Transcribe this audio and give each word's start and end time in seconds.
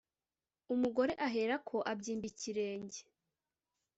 umugore 0.73 1.13
ahera 1.27 1.55
ko 1.67 1.77
abyimba 1.91 2.25
ikirenge 2.31 2.99